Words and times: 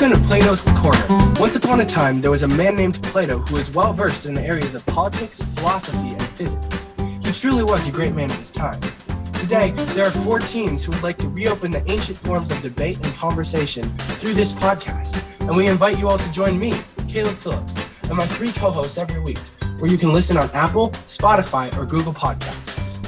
Welcome 0.00 0.22
to 0.22 0.28
Plato's 0.28 0.62
Corner. 0.62 1.04
Once 1.40 1.56
upon 1.56 1.80
a 1.80 1.84
time, 1.84 2.20
there 2.20 2.30
was 2.30 2.44
a 2.44 2.48
man 2.48 2.76
named 2.76 3.02
Plato 3.02 3.38
who 3.38 3.56
was 3.56 3.74
well 3.74 3.92
versed 3.92 4.26
in 4.26 4.34
the 4.34 4.40
areas 4.40 4.76
of 4.76 4.86
politics, 4.86 5.42
philosophy, 5.42 6.10
and 6.10 6.22
physics. 6.22 6.86
He 7.20 7.32
truly 7.32 7.64
was 7.64 7.88
a 7.88 7.90
great 7.90 8.14
man 8.14 8.30
of 8.30 8.36
his 8.36 8.52
time. 8.52 8.80
Today, 9.32 9.72
there 9.96 10.06
are 10.06 10.12
four 10.12 10.38
teens 10.38 10.84
who 10.84 10.92
would 10.92 11.02
like 11.02 11.18
to 11.18 11.28
reopen 11.28 11.72
the 11.72 11.82
ancient 11.90 12.16
forms 12.16 12.52
of 12.52 12.62
debate 12.62 13.04
and 13.04 13.12
conversation 13.16 13.82
through 13.98 14.34
this 14.34 14.54
podcast, 14.54 15.20
and 15.40 15.56
we 15.56 15.66
invite 15.66 15.98
you 15.98 16.08
all 16.08 16.18
to 16.18 16.30
join 16.30 16.56
me, 16.56 16.74
Caleb 17.08 17.34
Phillips, 17.34 17.84
and 18.04 18.16
my 18.16 18.24
three 18.24 18.52
co 18.52 18.70
hosts 18.70 18.98
every 18.98 19.20
week, 19.20 19.40
where 19.80 19.90
you 19.90 19.98
can 19.98 20.12
listen 20.12 20.36
on 20.36 20.48
Apple, 20.52 20.90
Spotify, 21.08 21.76
or 21.76 21.84
Google 21.84 22.14
Podcasts. 22.14 23.07